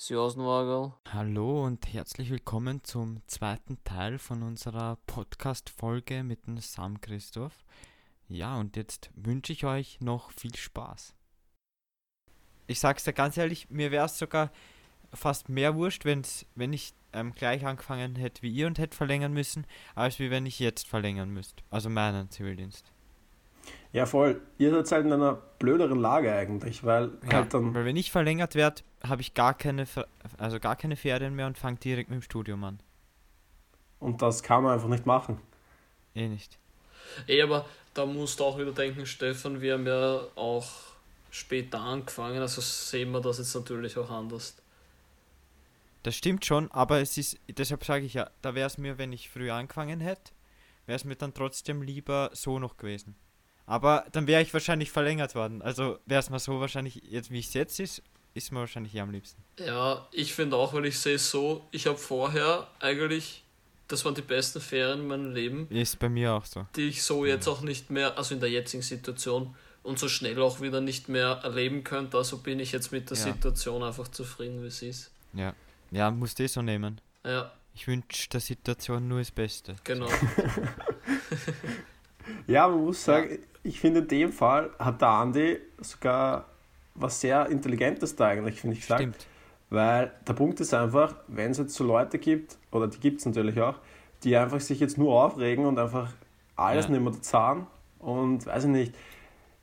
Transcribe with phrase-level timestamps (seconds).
[0.00, 0.36] Servus,
[1.12, 7.64] Hallo und herzlich willkommen zum zweiten Teil von unserer Podcast-Folge mit dem Sam Christoph.
[8.28, 11.14] Ja, und jetzt wünsche ich euch noch viel Spaß.
[12.68, 14.52] Ich sag's dir ganz ehrlich, mir wäre es sogar
[15.12, 19.32] fast mehr wurscht, wenn's, wenn ich ähm, gleich angefangen hätte wie ihr und hätte verlängern
[19.32, 21.64] müssen, als wie wenn ich jetzt verlängern müsste.
[21.70, 22.92] Also meinen Zivildienst.
[23.92, 24.40] Ja, voll.
[24.58, 27.74] Ihr seid halt in einer blöderen Lage eigentlich, weil ja, halt dann.
[27.74, 29.86] Weil wenn ich verlängert werde, habe ich gar keine,
[30.36, 32.80] also gar keine Ferien mehr und fange direkt mit dem Studium an.
[34.00, 35.40] Und das kann man einfach nicht machen.
[36.14, 36.58] Eh nicht.
[37.26, 40.68] Eh, aber da musst du auch wieder denken, Stefan, wir haben ja auch
[41.30, 44.56] später angefangen, also sehen wir das jetzt natürlich auch anders.
[46.02, 49.12] Das stimmt schon, aber es ist, deshalb sage ich ja, da wäre es mir, wenn
[49.12, 50.32] ich früher angefangen hätte,
[50.86, 53.16] wäre es mir dann trotzdem lieber so noch gewesen.
[53.66, 55.60] Aber dann wäre ich wahrscheinlich verlängert worden.
[55.60, 58.02] Also wäre es mal so wahrscheinlich, jetzt wie es jetzt ist,
[58.38, 59.42] ist mir wahrscheinlich eher am liebsten.
[59.58, 63.44] Ja, ich finde auch, weil ich sehe es so, ich habe vorher eigentlich,
[63.88, 65.68] das waren die besten Ferien in meinem Leben.
[65.70, 66.66] Ist bei mir auch so.
[66.76, 70.40] Die ich so jetzt auch nicht mehr, also in der jetzigen Situation und so schnell
[70.40, 72.16] auch wieder nicht mehr erleben könnte.
[72.16, 73.24] Also bin ich jetzt mit der ja.
[73.24, 75.10] Situation einfach zufrieden, wie sie ist.
[75.32, 75.54] Ja,
[75.90, 77.00] ja, musst du eh so nehmen.
[77.24, 77.52] Ja.
[77.74, 79.76] Ich wünsche der Situation nur das Beste.
[79.84, 80.08] Genau.
[82.46, 86.46] ja, man muss sagen, ja ich finde, in dem Fall hat der Andi sogar
[87.00, 89.00] was sehr Intelligentes da eigentlich, finde ich gesagt.
[89.00, 89.26] Stimmt.
[89.70, 93.26] Weil der Punkt ist einfach, wenn es jetzt so Leute gibt, oder die gibt es
[93.26, 93.74] natürlich auch,
[94.24, 96.10] die einfach sich jetzt nur aufregen und einfach
[96.56, 96.92] alles ja.
[96.92, 97.66] nicht mehr zahlen
[97.98, 98.94] und weiß ich nicht,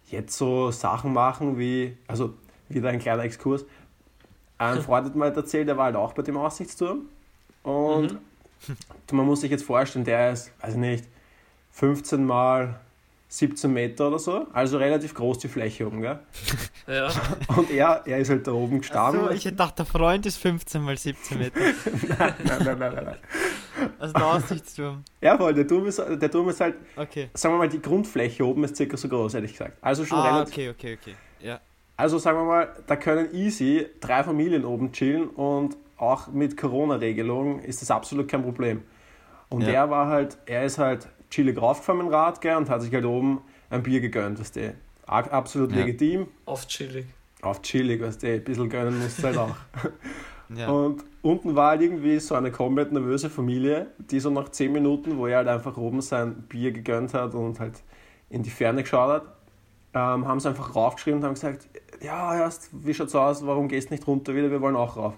[0.07, 2.33] jetzt so Sachen machen wie, also
[2.69, 3.65] wieder ein kleiner Exkurs.
[4.57, 7.07] Ein Freund hat mir halt erzählt, der war halt auch bei dem Aussichtsturm
[7.63, 8.77] und mhm.
[9.11, 11.05] man muss sich jetzt vorstellen, der ist, weiß ich nicht,
[11.71, 12.79] 15 mal
[13.27, 16.19] 17 Meter oder so, also relativ groß die Fläche oben, gell?
[16.87, 17.09] Ja.
[17.55, 19.25] Und er, er ist halt da oben gestanden.
[19.25, 21.59] So, ich dachte, der Freund ist 15 mal 17 Meter.
[22.19, 23.17] nein, nein, nein, nein, nein.
[23.97, 25.03] Also der Aussichtsturm.
[25.19, 27.29] Ja, voll, der Turm ist, der Turm ist halt, okay.
[27.33, 29.77] sagen wir mal, die Grundfläche oben ist circa so groß, hätte ich gesagt.
[29.81, 30.53] Also schon ah, relativ.
[30.53, 31.15] okay, okay, okay.
[31.41, 31.59] Ja.
[31.97, 37.59] Also sagen wir mal, da können easy drei Familien oben chillen und auch mit Corona-Regelungen
[37.59, 38.83] ist das absolut kein Problem.
[39.49, 39.69] Und ja.
[39.69, 42.93] er war halt, er ist halt chillig raufgefahren mit dem Rad gell, und hat sich
[42.93, 44.75] halt oben ein Bier gegönnt, weißt du.
[45.07, 45.77] Absolut ja.
[45.77, 46.27] legitim.
[46.45, 47.05] Auf chillig.
[47.41, 49.55] Auf chillig, weißt du, ein bisschen gönnen musst du halt auch.
[50.55, 50.67] ja.
[50.67, 55.17] Und unten war halt irgendwie so eine komplett nervöse Familie, die so nach 10 Minuten,
[55.17, 57.83] wo er halt einfach oben sein Bier gegönnt hat und halt
[58.29, 59.23] in die Ferne geschaut hat,
[59.93, 61.67] ähm, haben sie einfach raufgeschrieben und haben gesagt,
[62.01, 65.17] ja, erst, wie schaut's aus, warum gehst du nicht runter wieder, wir wollen auch rauf.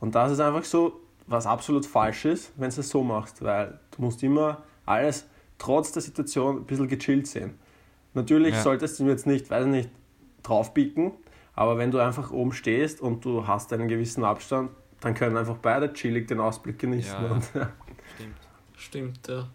[0.00, 3.78] Und das ist einfach so, was absolut falsch ist, wenn du es so machst, weil
[3.96, 5.26] du musst immer alles
[5.58, 7.58] trotz der Situation ein bisschen gechillt sehen.
[8.14, 8.62] Natürlich ja.
[8.62, 9.90] solltest du jetzt nicht, weiß nicht,
[10.42, 11.12] draufbicken,
[11.54, 14.70] aber wenn du einfach oben stehst und du hast einen gewissen Abstand,
[15.00, 17.22] dann können einfach beide chillig den Ausblick genießen.
[17.22, 17.72] Ja, und, ja.
[18.14, 18.36] Stimmt.
[18.76, 19.48] Stimmt, ja.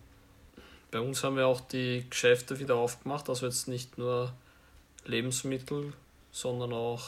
[0.92, 4.32] Bei uns haben wir auch die Geschäfte wieder aufgemacht, also jetzt nicht nur
[5.06, 5.94] Lebensmittel,
[6.32, 7.04] sondern auch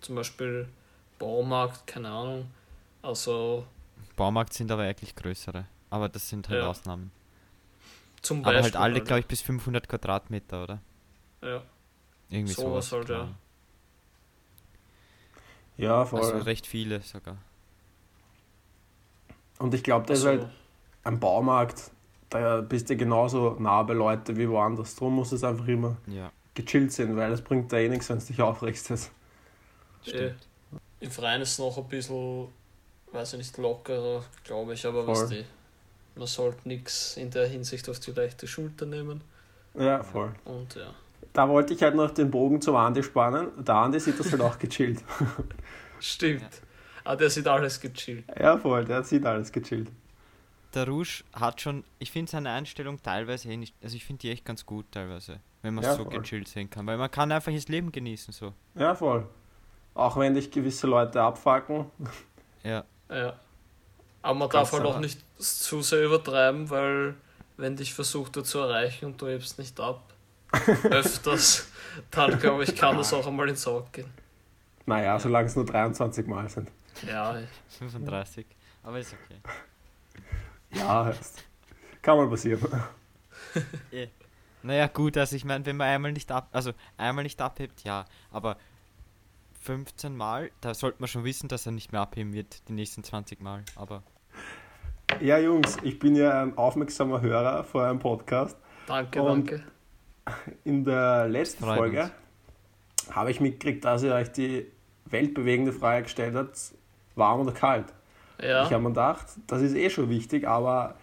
[0.00, 0.68] zum Beispiel
[1.18, 2.50] Baumarkt, keine Ahnung.
[3.00, 3.64] Also.
[4.16, 6.68] Baumarkt sind aber eigentlich größere, aber das sind halt ja.
[6.68, 7.10] Ausnahmen.
[8.22, 8.58] Zum Beispiel.
[8.58, 10.80] Aber halt alle, glaube ich, bis 500 Quadratmeter, oder?
[11.42, 11.62] Ja.
[12.30, 12.92] Irgendwie so sowas.
[12.92, 13.28] Halt, ja.
[15.76, 16.20] Ja, voll.
[16.20, 17.36] Also recht viele sogar.
[19.58, 20.46] Und ich glaube, da ist halt
[21.02, 21.90] am Baumarkt,
[22.30, 24.94] da bist du genauso nah bei Leuten wie woanders.
[24.94, 26.30] Darum muss es einfach immer ja.
[26.54, 29.10] gechillt sein, weil es bringt da eh nichts, wenn du dich aufregst.
[30.02, 30.16] Stimmt.
[30.16, 30.34] Äh,
[31.00, 32.48] Im Freien ist es noch ein bisschen,
[33.12, 35.44] weiß ich nicht, lockerer, glaube ich, aber was die
[36.14, 39.22] man sollte nichts in der Hinsicht auf die leichte Schulter nehmen.
[39.74, 40.32] Ja, voll.
[40.44, 40.94] Und ja.
[41.32, 43.48] Da wollte ich halt noch den Bogen zum Andi spannen.
[43.64, 45.02] Der Andi sieht das halt auch gechillt.
[46.00, 46.42] Stimmt.
[46.42, 46.48] Ja.
[47.04, 48.24] Ah, der sieht alles gechillt.
[48.38, 49.90] Ja, voll, der sieht alles gechillt.
[50.74, 54.30] Der Rouge hat schon, ich finde seine Einstellung teilweise eh nicht, also ich finde die
[54.30, 56.18] echt ganz gut teilweise, wenn man ja, so voll.
[56.18, 58.54] gechillt sehen kann, weil man kann einfach das Leben genießen so.
[58.74, 59.26] Ja, voll.
[59.94, 61.86] Auch wenn dich gewisse Leute abfacken.
[62.62, 62.84] Ja.
[63.10, 63.34] Ja.
[64.22, 67.14] Aber man darf halt auch nicht zu sehr übertreiben, weil
[67.56, 70.02] wenn dich versucht er zu erreichen und du hebst nicht ab,
[70.84, 71.68] öfters,
[72.10, 74.10] dann glaube ich, kann das auch einmal ins Auge gehen.
[74.86, 76.70] Naja, solange es nur 23 Mal sind.
[77.06, 77.40] Ja.
[77.78, 78.46] 35,
[78.82, 79.40] aber ist okay.
[80.70, 81.12] Ja.
[82.00, 82.60] Kann mal passieren.
[83.92, 84.08] yeah.
[84.64, 88.04] Naja, gut, also ich meine, wenn man einmal nicht ab, also einmal nicht abhebt, ja,
[88.30, 88.56] aber
[89.62, 93.02] 15 Mal, da sollte man schon wissen, dass er nicht mehr abheben wird, die nächsten
[93.02, 94.04] 20 Mal, aber.
[95.20, 98.56] Ja, Jungs, ich bin ja ein aufmerksamer Hörer vor einem Podcast.
[98.86, 99.62] Danke, danke.
[100.64, 102.10] In der letzten Freut Folge
[103.10, 104.66] habe ich mitgekriegt, dass ihr euch die
[105.06, 106.58] weltbewegende Frage gestellt habt,
[107.14, 107.86] warm oder kalt.
[108.40, 108.64] Ja.
[108.64, 110.94] Ich habe mir gedacht, das ist eh schon wichtig, aber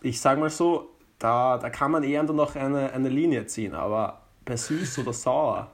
[0.00, 4.22] ich sage mal so, da, da kann man eher noch eine, eine Linie ziehen, aber
[4.44, 5.70] bei süß oder sauer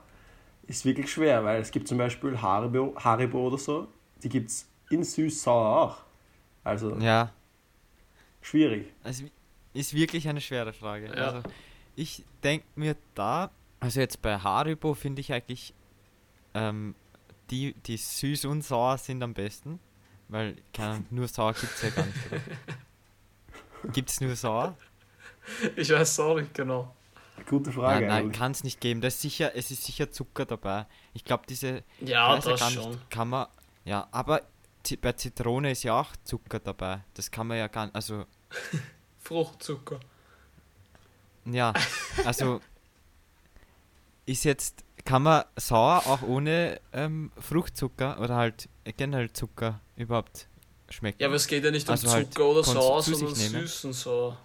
[0.67, 3.87] ist wirklich schwer, weil es gibt zum Beispiel Haribo, Haribo oder so,
[4.21, 6.08] die gibt es in süß-sauer auch.
[6.63, 7.31] Also Ja,
[8.41, 8.87] schwierig.
[9.03, 9.23] es
[9.73, 11.07] ist wirklich eine schwere Frage.
[11.07, 11.13] Ja.
[11.13, 11.43] Also
[11.95, 15.73] ich denke mir da, also jetzt bei Haribo finde ich eigentlich
[16.53, 16.95] ähm,
[17.49, 19.79] die, die süß und sauer sind am besten,
[20.27, 22.17] weil keine Ahnung, nur sauer gibt es ja gar nicht?
[23.93, 24.75] Gibt es nur sauer?
[25.77, 26.93] Ich weiß auch nicht genau.
[27.47, 28.05] Gute Frage.
[28.07, 28.99] nein, nein, kann es nicht geben.
[28.99, 30.85] Das ist sicher, es ist sicher Zucker dabei.
[31.13, 32.97] Ich glaube, diese Ja, das schon.
[33.09, 33.47] kann man,
[33.85, 34.41] ja, aber
[34.97, 37.01] bei Zitrone ist ja auch Zucker dabei.
[37.13, 38.25] Das kann man ja gar nicht, also,
[39.19, 39.99] Fruchtzucker.
[41.45, 41.73] ja,
[42.25, 42.61] also,
[44.25, 50.47] ist jetzt, kann man sauer auch ohne ähm, Fruchtzucker oder halt generell Zucker überhaupt
[50.89, 51.21] schmecken?
[51.21, 53.61] Ja, aber es geht ja nicht um Also halt Zucker oder konnt's Sauer, sondern nehmen.
[53.61, 54.37] süß und Sauer.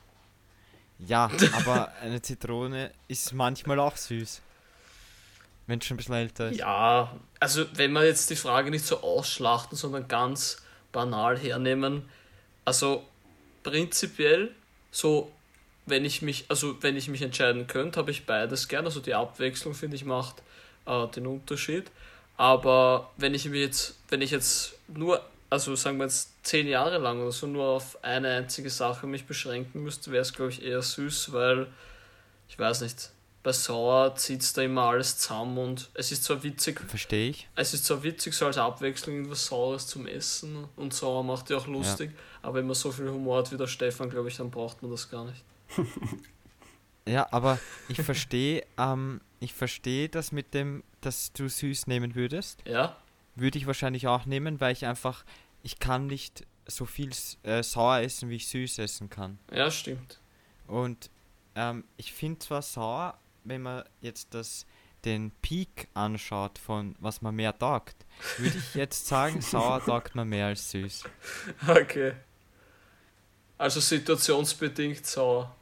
[0.98, 4.40] Ja, aber eine Zitrone ist manchmal auch süß.
[5.66, 6.58] Wenn schon ein bisschen älter ist.
[6.58, 10.62] Ja, also wenn wir jetzt die Frage nicht so ausschlachten, sondern ganz
[10.92, 12.08] banal hernehmen,
[12.64, 13.04] also
[13.62, 14.50] prinzipiell
[14.90, 15.32] so,
[15.86, 18.84] wenn ich mich, also wenn ich mich entscheiden könnte, habe ich beides gern.
[18.84, 20.42] Also die Abwechslung finde ich macht
[20.86, 21.90] äh, den Unterschied.
[22.36, 26.98] Aber wenn ich mir jetzt, wenn ich jetzt nur, also sagen wir jetzt zehn Jahre
[26.98, 30.62] lang oder so nur auf eine einzige Sache mich beschränken müsste, wäre es glaube ich
[30.62, 31.68] eher süß, weil
[32.48, 33.10] ich weiß nicht,
[33.44, 37.48] bei Sauer zieht es da immer alles zusammen und es ist zwar witzig, Verstehe ich.
[37.54, 41.58] es ist zwar witzig, so als Abwechslung irgendwas Saures zum Essen und sauer macht ja
[41.58, 42.10] auch lustig,
[42.40, 44.90] aber wenn man so viel Humor hat wie der Stefan, glaube ich, dann braucht man
[44.90, 45.44] das gar nicht.
[47.06, 47.58] Ja, aber
[47.90, 52.62] ich verstehe, ähm, ich verstehe das mit dem, dass du süß nehmen würdest.
[52.66, 52.96] Ja?
[53.34, 55.22] Würde ich wahrscheinlich auch nehmen, weil ich einfach,
[55.62, 57.10] ich kann nicht so viel
[57.42, 59.38] äh, sauer essen, wie ich süß essen kann.
[59.52, 60.18] Ja, stimmt.
[60.66, 61.10] Und
[61.54, 64.66] ähm, ich finde zwar sauer, wenn man jetzt das,
[65.04, 67.96] den Peak anschaut von was man mehr taugt,
[68.38, 71.04] würde ich jetzt sagen, sauer taugt man mehr als süß.
[71.68, 72.12] Okay.
[73.58, 75.54] Also situationsbedingt sauer.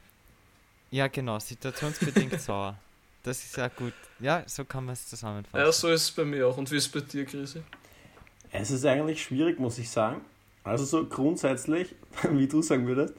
[0.91, 2.77] Ja, genau, situationsbedingt sauer.
[3.23, 3.93] Das ist ja gut.
[4.19, 5.65] Ja, so kann man es zusammenfassen.
[5.65, 6.57] Ja, so ist es bei mir auch.
[6.57, 7.63] Und wie ist es bei dir, Krisi?
[8.51, 10.21] Es ist eigentlich schwierig, muss ich sagen.
[10.65, 11.95] Also so grundsätzlich,
[12.31, 13.15] wie du sagen würdest,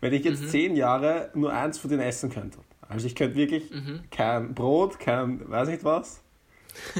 [0.00, 0.48] wenn ich jetzt Mhm.
[0.48, 2.58] zehn Jahre nur eins von denen essen könnte.
[2.88, 4.02] Also ich könnte wirklich Mhm.
[4.10, 6.22] kein Brot, kein weiß nicht was,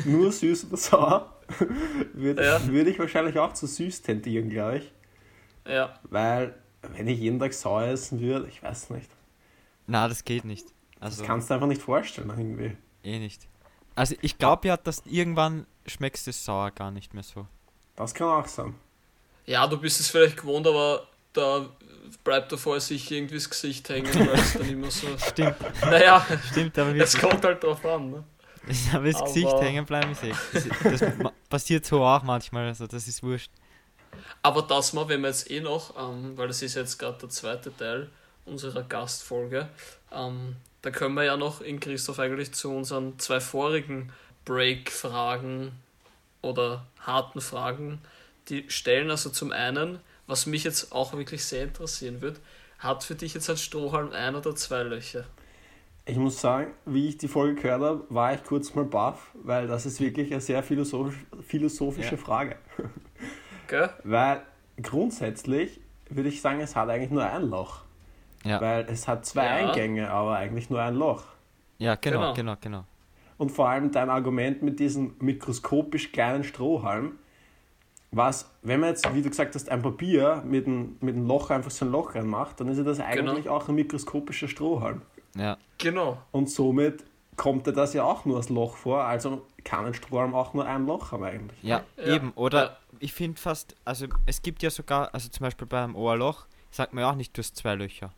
[0.05, 1.39] nur süß oder sauer,
[2.13, 2.67] würde Ja.
[2.67, 4.93] würde ich wahrscheinlich auch zu süß tendieren, glaube ich.
[5.67, 5.99] Ja.
[6.05, 6.55] Weil
[6.95, 9.11] wenn ich jeden Tag sauer essen würde, ich weiß nicht.
[9.87, 10.67] Na, das geht nicht.
[11.01, 12.77] Das Also kannst du einfach nicht vorstellen irgendwie.
[13.03, 13.47] eh nicht.
[13.95, 17.47] Also ich glaube ja, dass irgendwann schmeckst du sauer gar nicht mehr so.
[17.97, 18.75] Das kann auch sein.
[19.47, 21.69] Ja, du bist es vielleicht gewohnt, aber da
[22.23, 25.07] bleibt davor sich irgendwie das Gesicht hängen, weil es dann immer so.
[25.31, 28.25] Stimmt, Naja, stimmt, aber es kommt halt drauf an, ne?
[28.93, 30.33] Aber das Gesicht hängen bleiben ist eh.
[30.85, 31.03] Das,
[31.51, 33.51] passiert so auch manchmal, also das ist wurscht.
[34.43, 37.29] Aber das mal, wenn wir jetzt eh noch, ähm, weil das ist jetzt gerade der
[37.29, 38.11] zweite Teil
[38.47, 39.69] unserer Gastfolge,
[40.13, 44.13] ähm, da können wir ja noch in Christoph eigentlich zu unseren zwei vorigen
[44.45, 45.73] Break-Fragen
[46.43, 48.01] oder harten Fragen,
[48.49, 49.11] die stellen.
[49.11, 52.41] Also zum einen, was mich jetzt auch wirklich sehr interessieren wird,
[52.79, 55.25] hat für dich jetzt ein Strohhalm ein oder zwei Löcher?
[56.07, 59.67] Ich muss sagen, wie ich die Folge gehört habe, war ich kurz mal baff, weil
[59.67, 61.17] das ist wirklich eine sehr philosophisch,
[61.47, 62.21] philosophische Ja.
[62.21, 62.57] Frage.
[63.69, 63.89] Gell?
[64.05, 64.43] Weil
[64.83, 67.81] grundsätzlich würde ich sagen, es hat eigentlich nur ein Loch.
[68.45, 69.69] Ja, Weil es hat zwei Ja.
[69.71, 71.25] Eingänge, aber eigentlich nur ein Loch.
[71.79, 72.35] ja genau, Genau.
[72.35, 72.85] genau, genau.
[73.39, 77.19] Und vor allem dein Argument mit diesem mikroskopisch kleinen Strohhalm,
[78.17, 81.51] was, wenn man jetzt, wie du gesagt hast, ein Papier mit einem, mit einem Loch
[81.51, 85.03] einfach so ein Loch reinmacht, dann ist ja das eigentlich auch ein mikroskopischer Strohhalm.
[85.37, 86.19] Ja, Genau.
[86.31, 87.05] Und somit
[87.37, 90.67] kommt dir das ja auch nur als Loch vor, also kann ein Strohhalm auch nur
[90.67, 91.63] ein Loch haben eigentlich.
[91.63, 92.31] ja, Ja, eben.
[92.37, 92.77] Oder ja.
[93.01, 97.03] ich finde fast, also es gibt ja sogar, also zum Beispiel beim Ohrloch, sagt man
[97.03, 98.11] ja auch nicht, du hast zwei Löcher.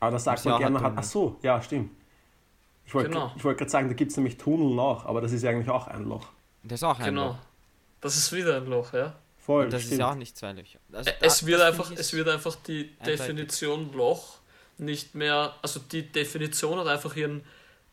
[0.00, 1.90] Aber das sagt man ja auch gerne, hat, ach so, ja, stimmt.
[2.84, 3.32] Ich wollte Genau.
[3.34, 5.70] ich wollte gerade sagen, da gibt es nämlich Tunnel noch, aber das ist ja eigentlich
[5.70, 6.28] auch ein Loch.
[6.62, 7.28] Das ist auch ein Genau.
[7.28, 7.36] Loch.
[8.06, 9.14] Das ist wieder ein Loch, ja.
[9.38, 9.92] Voll, Und das stimmt.
[9.92, 10.78] ist ja auch nicht zwei Löcher.
[10.92, 13.20] Also da- es, wird einfach, es wird einfach die eindeutig.
[13.20, 14.38] Definition Loch
[14.78, 17.44] nicht mehr, also die Definition hat einfach ihren,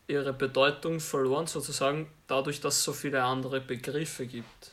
[0.08, 4.72] ihre Bedeutung verloren, sozusagen, dadurch, dass es so viele andere Begriffe gibt,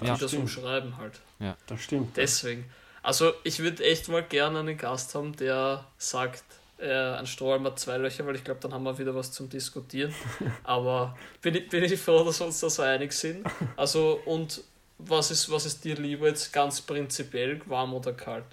[0.00, 0.42] die Ja, das stimmt.
[0.42, 1.20] umschreiben halt.
[1.66, 2.16] Das stimmt.
[2.16, 2.70] Deswegen.
[3.02, 6.42] Also ich würde echt mal gerne einen Gast haben, der sagt,
[6.78, 9.48] äh, ein Strohhalm hat zwei Löcher, weil ich glaube, dann haben wir wieder was zum
[9.48, 10.12] Diskutieren.
[10.64, 13.46] Aber bin ich, bin ich froh, dass wir uns da so einig sind.
[13.76, 14.60] Also und
[14.98, 18.44] was ist, was ist dir lieber jetzt ganz prinzipiell, warm oder kalt?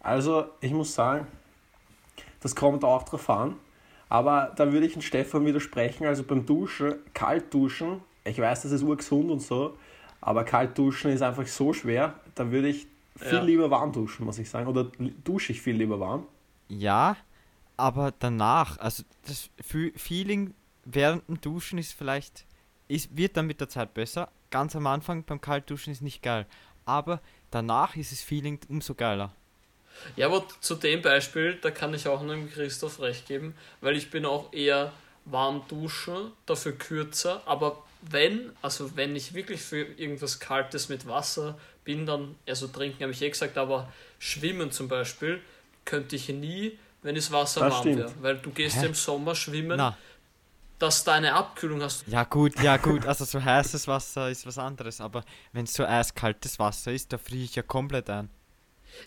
[0.00, 1.26] Also, ich muss sagen,
[2.40, 3.56] das kommt auch drauf an.
[4.08, 6.06] Aber da würde ich den Stefan widersprechen.
[6.06, 9.76] Also beim Duschen, kalt duschen, ich weiß, das ist urgesund und so,
[10.20, 12.14] aber kalt duschen ist einfach so schwer.
[12.34, 13.42] Da würde ich viel ja.
[13.42, 14.66] lieber warm duschen, muss ich sagen.
[14.66, 14.84] Oder
[15.24, 16.26] dusche ich viel lieber warm?
[16.68, 17.16] Ja,
[17.76, 19.50] aber danach, also das
[19.96, 20.54] Feeling
[20.84, 22.46] während dem Duschen ist vielleicht,
[22.88, 24.30] ist, wird dann mit der Zeit besser.
[24.54, 26.46] Ganz am Anfang beim Kaltduschen ist nicht geil.
[26.84, 27.20] Aber
[27.50, 29.32] danach ist das Feeling umso geiler.
[30.14, 34.12] Ja, aber zu dem Beispiel, da kann ich auch einem Christoph recht geben, weil ich
[34.12, 34.92] bin auch eher
[35.24, 41.58] warm duschen, dafür kürzer, aber wenn, also wenn ich wirklich für irgendwas Kaltes mit Wasser
[41.82, 45.40] bin, dann, also trinken habe ich eh gesagt, aber schwimmen zum Beispiel,
[45.84, 48.12] könnte ich nie, wenn das Wasser das warm wäre.
[48.20, 48.86] Weil du gehst Hä?
[48.86, 49.98] im Sommer schwimmen, Na.
[50.78, 52.06] Dass du eine Abkühlung hast.
[52.08, 55.84] Ja gut, ja gut, also so heißes Wasser ist was anderes, aber wenn es so
[55.84, 58.28] eiskaltes Wasser ist, da friere ich ja komplett ein.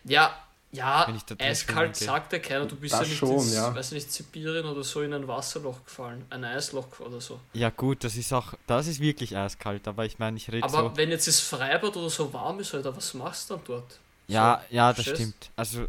[0.03, 0.35] Ja,
[0.71, 1.07] ja,
[1.39, 3.73] eiskalt sagt ja keiner, du bist das ja nicht schon, ins, ja.
[3.73, 7.39] weiß nicht, Sibirien oder so in ein Wasserloch gefallen, ein Eisloch oder so.
[7.53, 10.89] Ja gut, das ist auch, das ist wirklich eiskalt, aber ich meine, ich rede Aber
[10.89, 13.99] so wenn jetzt das Freibad oder so warm ist, Alter, was machst du dann dort?
[14.27, 15.51] Ja, so, ja, das stimmt.
[15.55, 15.85] Also,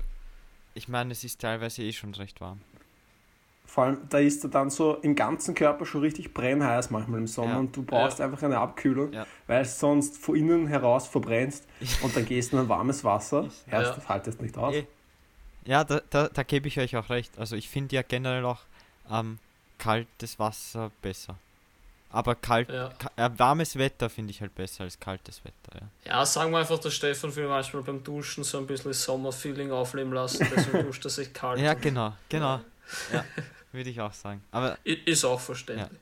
[0.75, 2.61] ich meine, es ist teilweise eh schon recht warm.
[3.68, 7.26] Vor allem, da ist er dann so im ganzen Körper schon richtig brennheiß manchmal im
[7.26, 7.58] Sommer ja.
[7.58, 8.25] und du brauchst ja.
[8.25, 9.26] einfach eine Abkühlung, ja.
[9.46, 11.66] weil es sonst von innen heraus verbrennst
[12.02, 13.46] und dann gehst du in ein warmes Wasser.
[13.70, 13.82] Ja.
[13.82, 14.75] Das haltest nicht aus.
[14.75, 14.87] Eh.
[15.66, 17.38] Ja, da, da, da gebe ich euch auch recht.
[17.38, 18.60] Also ich finde ja generell auch
[19.10, 19.38] ähm,
[19.76, 21.37] kaltes Wasser besser.
[22.10, 22.90] Aber kalt, ja.
[23.16, 25.87] äh, warmes Wetter finde ich halt besser als kaltes Wetter.
[26.06, 26.12] Ja.
[26.12, 30.14] ja, sagen wir einfach, der Stefan will manchmal beim Duschen so ein bisschen Sommerfeeling aufleben
[30.14, 31.60] lassen, deswegen duscht er sich kalt.
[31.60, 32.60] Ja, genau, genau.
[33.12, 33.25] Ja,
[33.73, 34.42] würde ich auch sagen.
[34.50, 35.88] Aber ist auch verständlich.
[35.90, 35.97] Ja.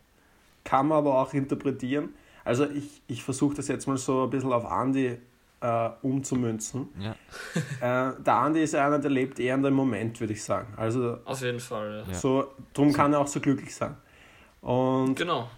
[0.64, 2.11] Kann man aber auch interpretieren.
[2.45, 5.19] Also ich, ich versuche das jetzt mal so ein bisschen auf Andi
[5.61, 6.88] äh, umzumünzen.
[6.99, 7.14] Ja.
[7.81, 10.73] Äh, der Andi ist einer, der lebt eher in dem Moment, würde ich sagen.
[10.76, 12.05] Also auf jeden Fall.
[12.09, 12.14] Ja.
[12.14, 13.97] So, drum kann er auch so glücklich sein.
[14.62, 15.50] Und genau.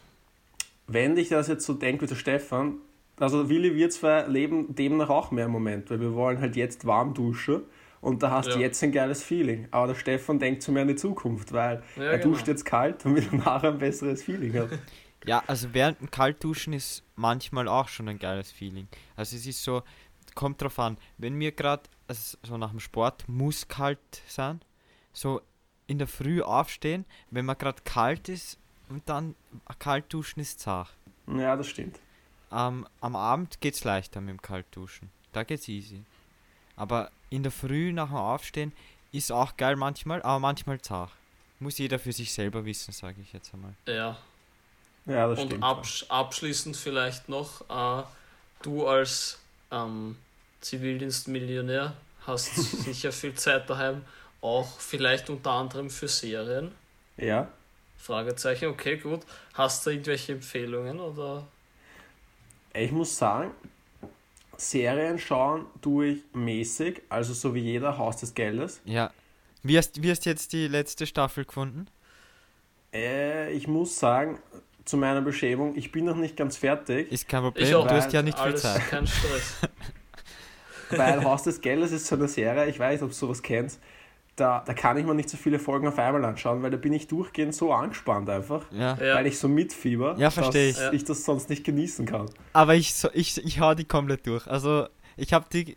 [0.87, 2.75] wenn ich das jetzt so denke wie der Stefan,
[3.21, 6.87] also Willi, wir zwei leben demnach auch mehr im Moment, weil wir wollen halt jetzt
[6.87, 7.63] warm duschen
[8.01, 8.61] und da hast du ja.
[8.61, 9.69] jetzt ein geiles Feeling.
[9.71, 12.35] Aber der Stefan denkt zu mehr in die Zukunft, weil ja, er genau.
[12.35, 14.71] duscht jetzt kalt, damit er nachher ein besseres Feeling hat.
[15.27, 18.87] Ja, also während dem Kaltduschen ist manchmal auch schon ein geiles Feeling.
[19.17, 19.83] Also es ist so,
[20.37, 24.61] kommt drauf an, wenn mir gerade, also so nach dem Sport muss kalt sein,
[25.13, 25.41] so
[25.89, 29.35] in der Früh aufstehen, wenn man gerade kalt ist und dann
[29.81, 30.95] kalt duschen ist zart.
[31.27, 31.99] Ja, das stimmt.
[32.53, 35.11] Ähm, am Abend geht es leichter mit dem Kaltduschen.
[35.33, 36.05] Da geht's easy.
[36.77, 38.73] Aber in der Früh nach dem Aufstehen
[39.13, 41.11] ist auch geil manchmal, aber manchmal zart.
[41.61, 43.75] Muss jeder für sich selber wissen, sage ich jetzt einmal.
[43.87, 44.17] Ja,
[45.07, 45.65] ja, das Und stimmt.
[45.65, 48.05] absch abschließend vielleicht noch, äh,
[48.63, 49.39] du als
[49.71, 50.17] ähm,
[50.61, 51.95] Zivildienstmillionär
[52.27, 52.55] hast
[52.85, 54.05] sicher viel Zeit daheim,
[54.43, 56.73] auch vielleicht unter anderem für Serien.
[57.17, 57.49] Ja.
[57.97, 59.23] Fragezeichen, okay, gut.
[59.55, 61.47] Hast du irgendwelche Empfehlungen oder?
[62.75, 63.51] Ich muss sagen,
[64.59, 68.81] Serien schauen tue ich mäßig, also so wie jeder Haus des Geldes.
[68.85, 69.11] Ja.
[69.63, 71.87] Wie hast, wie hast jetzt die letzte Staffel gefunden?
[72.93, 74.39] Äh, ich muss sagen,
[74.85, 77.11] zu meiner Beschämung, ich bin noch nicht ganz fertig.
[77.13, 78.83] Ist kein Problem, du hast ja nicht viel Zeit.
[78.89, 79.59] Kein Stress.
[80.91, 83.81] weil Haus des Geldes ist so eine Serie, ich weiß nicht, ob du sowas kennst,
[84.39, 86.93] da, da kann ich mir nicht so viele Folgen auf einmal anschauen, weil da bin
[86.93, 88.99] ich durchgehend so angespannt einfach, ja.
[88.99, 90.93] weil ich so mitfieber, ja, verstehe dass ich.
[90.93, 92.31] ich das sonst nicht genießen kann.
[92.53, 94.47] Aber ich, so, ich, ich hau die komplett durch.
[94.47, 95.77] Also ich habe die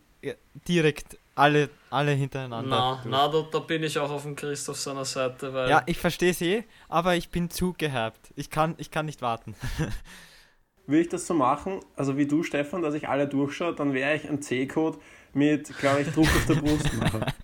[0.67, 2.69] direkt alle, alle hintereinander.
[2.69, 5.53] Na, na da, da, bin ich auch auf dem Christoph seiner Seite.
[5.53, 8.31] Weil ja, ich verstehe es eh, aber ich bin zu gehabt.
[8.35, 9.55] Ich kann, ich kann nicht warten.
[10.87, 14.15] Würde ich das so machen, also wie du, Stefan, dass ich alle durchschaue, dann wäre
[14.15, 14.97] ich ein C-Code
[15.33, 17.25] mit, glaube ich, Druck auf der Brust machen.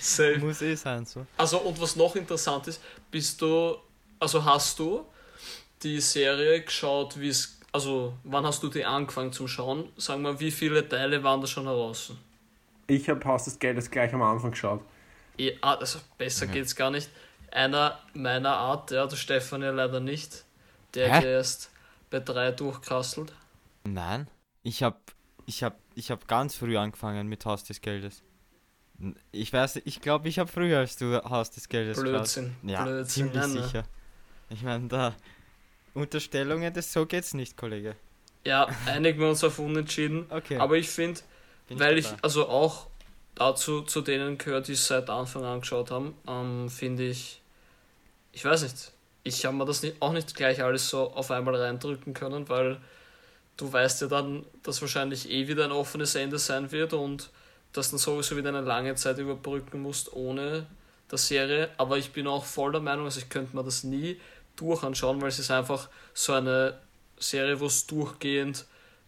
[0.00, 0.38] Safe.
[0.38, 1.26] Muss eh sein, so.
[1.36, 3.76] Also, und was noch interessant ist, bist du,
[4.20, 5.06] also hast du
[5.82, 9.88] die Serie geschaut, wie es also, wann hast du die angefangen zum Schauen?
[9.96, 12.12] Sag mal, wie viele Teile waren da schon heraus?
[12.86, 14.80] Ich habe Haus des Geldes gleich am Anfang geschaut.
[15.36, 16.52] Ja, also besser ja.
[16.52, 17.10] geht's gar nicht.
[17.50, 20.44] Einer meiner Art, ja, der Stefan ja leider nicht,
[20.94, 21.26] der Hä?
[21.26, 21.72] erst
[22.10, 23.32] bei drei durchkrasselt.
[23.82, 24.28] Nein,
[24.62, 24.98] ich habe
[25.46, 28.22] ich hab, ich hab ganz früh angefangen mit Haus des Geldes.
[29.32, 32.54] Ich weiß, ich glaube, ich habe früher als du Haus des Geldes Blödsinn.
[32.62, 32.70] Geschaut.
[32.70, 33.84] Ja, Blödsinn, ziemlich nein, sicher.
[34.50, 35.14] Ich meine, da,
[35.94, 37.96] Unterstellungen, das so geht's nicht, Kollege.
[38.44, 40.26] Ja, einigen wir uns auf Unentschieden.
[40.30, 40.58] Okay.
[40.58, 41.20] Aber ich finde,
[41.70, 42.88] weil ich, also auch
[43.34, 47.40] dazu zu denen gehört, die es seit Anfang an geschaut haben, ähm, finde ich,
[48.32, 51.56] ich weiß nicht, ich habe mir das nicht, auch nicht gleich alles so auf einmal
[51.56, 52.80] reindrücken können, weil
[53.56, 57.30] du weißt ja dann, dass wahrscheinlich eh wieder ein offenes Ende sein wird und
[57.72, 60.66] dass dann sowieso wieder eine lange Zeit überbrücken musst ohne
[61.10, 61.70] der Serie.
[61.76, 64.20] Aber ich bin auch voll der Meinung, also ich könnte mir das nie
[64.56, 66.78] durchanschauen, weil es ist einfach so eine
[67.18, 68.64] Serie, wo es durchgehend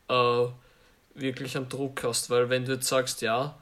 [0.08, 0.46] äh,
[1.14, 2.30] wirklich einen Druck hast.
[2.30, 3.56] Weil wenn du jetzt sagst, ja,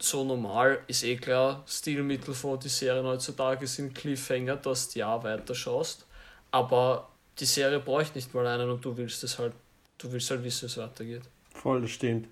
[0.00, 5.22] so normal ist eh klar, Stilmittel von die Serien heutzutage sind Cliffhanger, dass du ja
[5.22, 6.04] weiter schaust.
[6.50, 7.08] Aber
[7.38, 9.52] die Serie bräuchte nicht mal einen und du willst es halt,
[9.98, 11.22] du willst halt wissen, wie es weitergeht.
[11.54, 12.28] Voll, das stimmt.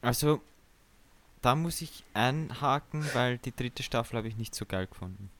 [0.00, 0.40] Also,
[1.42, 5.30] da muss ich einhaken, weil die dritte Staffel habe ich nicht so geil gefunden.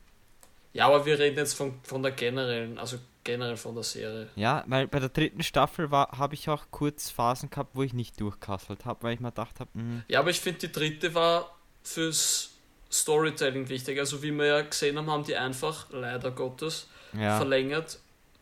[0.73, 4.29] Ja, aber wir reden jetzt von, von der generellen, also generell von der Serie.
[4.37, 8.21] Ja, weil bei der dritten Staffel habe ich auch kurz Phasen gehabt, wo ich nicht
[8.21, 10.03] durchkasselt habe, weil ich mir gedacht habe, hm.
[10.09, 12.51] Ja, aber ich finde, die dritte war fürs
[12.91, 13.99] Storytelling wichtig.
[13.99, 17.37] Also wie wir ja gesehen haben, haben die einfach, leider Gottes, ja.
[17.37, 17.99] verlängert,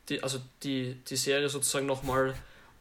[0.09, 2.35] die, also die, die Serie sozusagen nochmal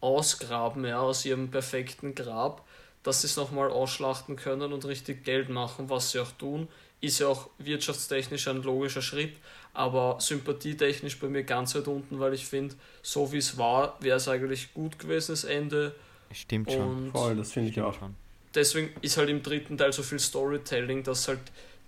[0.06, 2.66] ausgraben, ja, aus ihrem perfekten Grab,
[3.04, 6.68] dass sie es nochmal ausschlachten können und richtig Geld machen, was sie auch tun.
[7.02, 9.34] Ist ja auch wirtschaftstechnisch ein logischer Schritt,
[9.74, 14.18] aber sympathietechnisch bei mir ganz weit unten, weil ich finde, so wie es war, wäre
[14.18, 15.94] es eigentlich gut gewesen, das Ende.
[16.32, 17.06] Stimmt schon.
[17.06, 17.94] Und Voll, das finde ich auch.
[17.94, 18.16] Schon.
[18.56, 21.40] Deswegen ist halt im dritten Teil so viel Storytelling, dass halt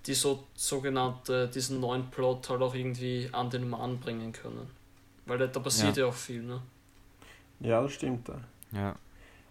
[0.05, 4.69] die so sogenannte, diesen neuen Plot halt auch irgendwie an den Mann bringen können.
[5.25, 6.61] Weil da passiert ja, ja auch viel, ne?
[7.59, 8.29] Ja, das stimmt.
[8.71, 8.95] Ja.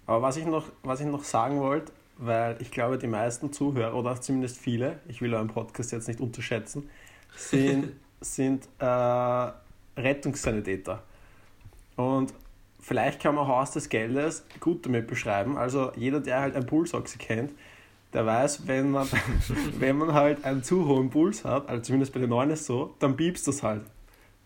[0.07, 3.95] Aber was ich noch, was ich noch sagen wollte, weil ich glaube, die meisten Zuhörer,
[3.95, 6.89] oder zumindest viele, ich will euren Podcast jetzt nicht unterschätzen,
[7.37, 9.51] sind sind äh,
[9.97, 11.03] Rettungssanitäter.
[11.97, 12.33] Und
[12.81, 15.57] vielleicht kann man Haus des Geldes gut damit beschreiben.
[15.57, 17.53] Also jeder, der halt ein Pulsoxy kennt,
[18.13, 19.09] der weiß, wenn man,
[19.79, 22.95] wenn man halt einen zu hohen Puls hat, also zumindest bei den Neuen ist so,
[22.99, 23.83] dann piepst das halt.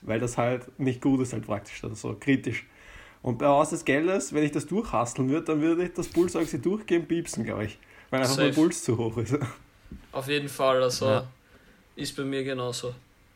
[0.03, 2.67] Weil das halt nicht gut ist, halt praktisch, also so kritisch.
[3.23, 6.61] Und bei Haus des Geldes, wenn ich das durchhasteln würde, dann würde ich das Pulsoxy
[6.61, 7.79] durchgehen piepsen, glaube ich.
[8.11, 8.49] Weil einfach Safe.
[8.49, 9.37] mein Puls zu hoch ist.
[10.13, 11.27] Auf jeden Fall, also ja.
[11.97, 12.95] ist bei mir genauso.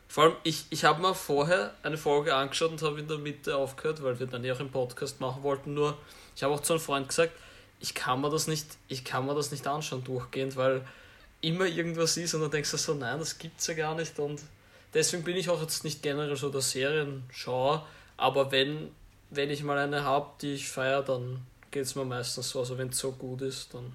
[0.09, 3.57] Vor allem, ich, ich habe mir vorher eine Folge angeschaut und habe in der Mitte
[3.57, 5.75] aufgehört, weil wir dann ja auch im Podcast machen wollten.
[5.75, 5.97] Nur,
[6.35, 7.33] ich habe auch zu einem Freund gesagt,
[7.81, 10.83] ich kann mir das nicht, ich kann mir das nicht anschauen durchgehend, weil
[11.40, 14.18] immer irgendwas ist und dann denkst du so, nein, das gibt's ja gar nicht.
[14.18, 14.40] Und
[14.94, 18.90] deswegen bin ich auch jetzt nicht generell so der Serienschauer, aber wenn,
[19.30, 22.60] wenn ich mal eine habe, die ich feiere, dann geht es mir meistens so.
[22.60, 23.92] Also wenn es so gut ist, dann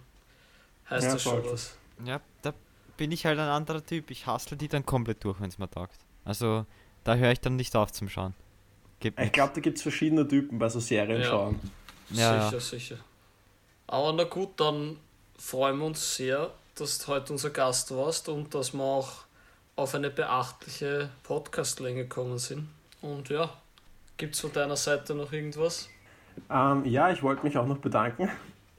[0.90, 1.76] heißt ja, das schon was.
[2.06, 2.54] Ja, da
[2.98, 4.12] bin ich halt ein anderer Typ.
[4.12, 5.98] Ich hassle die dann komplett durch, wenn es mir taugt.
[6.26, 6.66] Also
[7.04, 8.34] da höre ich dann nicht auf zum Schauen.
[9.00, 11.60] Gibt ich glaube, da gibt es verschiedene Typen bei so Serien schauen.
[12.10, 12.44] Ja.
[12.44, 12.60] Sicher, ja.
[12.60, 12.98] sicher.
[13.88, 14.98] Aber na gut, dann
[15.38, 19.26] freuen wir uns sehr, dass du heute unser Gast warst und dass wir auch
[19.76, 22.68] auf eine beachtliche Podcastlänge gekommen sind.
[23.02, 23.50] Und ja,
[24.20, 25.90] gibt es von deiner Seite noch irgendwas?
[26.52, 28.30] Ähm, ja, ich wollte mich auch noch bedanken.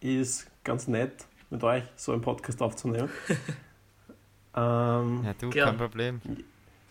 [0.01, 3.09] Ist ganz nett, mit euch so einen Podcast aufzunehmen.
[4.57, 5.71] ähm, ja, du, Gern.
[5.71, 6.21] kein Problem.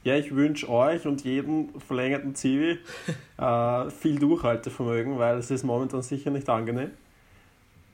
[0.04, 2.80] Ja, ich wünsche euch und jedem verlängerten Zivi
[3.38, 6.92] äh, viel Durchhaltevermögen, weil es ist momentan sicher nicht angenehm.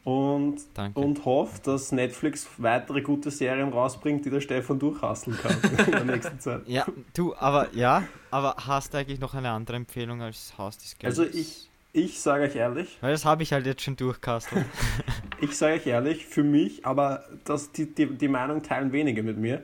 [0.05, 0.57] Und,
[0.93, 6.03] und hoffe, dass Netflix weitere gute Serien rausbringt, die der Stefan durchhasseln kann in der
[6.03, 6.61] nächsten Zeit.
[6.67, 10.95] Ja, du, aber ja, aber hast du eigentlich noch eine andere Empfehlung als Haus des
[10.99, 11.17] Geldes?
[11.17, 12.99] Also ich, ich sage euch ehrlich.
[13.01, 14.67] Weil das habe ich halt jetzt schon durchkastelt.
[15.41, 19.37] ich sage euch ehrlich, für mich, aber das, die, die, die Meinung teilen wenige mit
[19.37, 19.63] mir,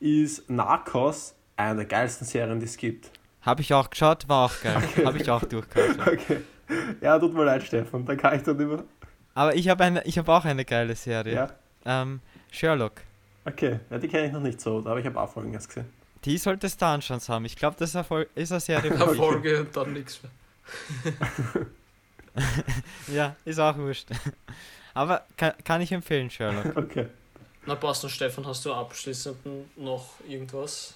[0.00, 3.12] ist Narcos eine der geilsten Serien, die es gibt.
[3.42, 4.76] Habe ich auch geschaut, war auch geil.
[4.76, 5.06] Okay.
[5.06, 5.98] Habe ich auch durchgeschaut.
[6.06, 6.38] Okay.
[7.00, 8.84] Ja, tut mir leid, Stefan, da kann ich dann immer.
[9.38, 11.32] Aber ich habe eine, ich habe auch eine geile Serie.
[11.32, 12.02] Ja.
[12.02, 12.20] Ähm,
[12.50, 13.02] Sherlock.
[13.44, 15.88] Okay, ja, die kenne ich noch nicht so, aber ich habe auch Folgen erst gesehen.
[16.24, 17.44] Die solltest du anschauen, Sam.
[17.44, 18.90] Ich glaube, das ist eine, Serie.
[19.00, 21.16] Eine Folge und dann nichts mehr.
[23.14, 24.08] ja, ist auch wurscht.
[24.92, 26.76] Aber kann, kann ich empfehlen, Sherlock.
[26.76, 27.06] Okay.
[27.64, 29.36] Na passt und Stefan, hast du abschließend
[29.76, 30.94] noch irgendwas?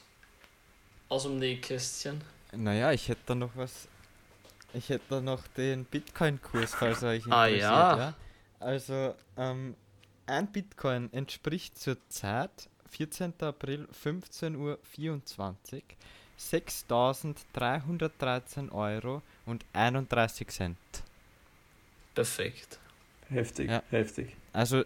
[1.09, 2.23] aus dem Nähkästchen?
[2.53, 3.87] Naja, ich hätte da noch was.
[4.73, 7.35] Ich hätte da noch den Bitcoin-Kurs, falls euch interessiert.
[7.35, 7.99] ah, ja.
[7.99, 8.15] ja.
[8.63, 9.77] Also, ähm,
[10.27, 13.35] ein Bitcoin entspricht zurzeit 14.
[13.41, 14.79] April 15.24 Uhr
[16.39, 20.77] 6.313 Euro und 31 Cent.
[22.15, 22.79] Perfekt.
[23.29, 23.83] Heftig, ja.
[23.91, 24.37] heftig.
[24.53, 24.85] Also,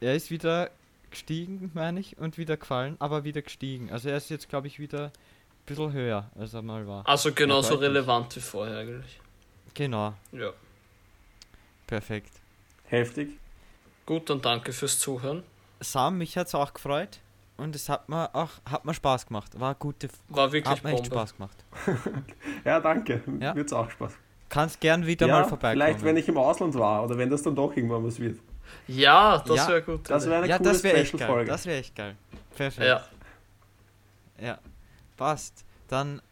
[0.00, 0.70] er ist wieder
[1.10, 3.90] gestiegen, meine ich, und wieder gefallen, aber wieder gestiegen.
[3.90, 5.12] Also er ist jetzt, glaube ich, wieder ein
[5.66, 7.06] bisschen höher, als er mal war.
[7.08, 9.20] Also genauso relevant wie vorher eigentlich.
[9.74, 10.14] Genau.
[10.32, 10.52] Ja.
[11.86, 12.32] Perfekt.
[12.86, 13.30] Heftig.
[14.06, 15.42] Gut, dann danke fürs Zuhören.
[15.80, 17.20] Sam, mich hat es auch gefreut
[17.56, 19.58] und es hat mir auch hat mir Spaß gemacht.
[19.58, 21.56] War gute War wirklich hat mir echt Spaß gemacht.
[22.64, 23.22] ja, danke.
[23.40, 23.54] Ja.
[23.54, 24.12] Wird's auch Spaß.
[24.48, 25.72] kannst gern wieder ja, mal vorbeikommen.
[25.86, 28.38] Vielleicht, wenn ich im Ausland war oder wenn das dann doch irgendwann was wird.
[28.86, 30.08] Ja, das Ja, wäre gut.
[30.08, 31.18] Das wäre eine ja, coole das wäre echt geil.
[31.18, 31.50] Special-Folge.
[31.50, 32.16] Das wäre echt geil.
[32.56, 32.86] Perfekt.
[32.86, 33.04] ja,
[34.40, 34.58] Ja,
[35.16, 35.64] passt.
[35.88, 36.22] Dann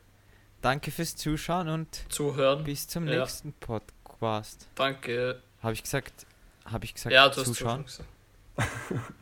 [0.63, 2.65] danke fürs Zuschauen und zuhören.
[2.65, 3.21] bis zum Ja.
[3.21, 3.93] nächsten Podcast.
[4.75, 5.43] Danke.
[5.63, 6.27] Habe ich gesagt?
[6.65, 7.13] Habe ich gesagt?
[7.13, 7.85] Ja, du hast Zuschauen?
[7.87, 8.07] zuschauen
[8.57, 9.13] gesagt.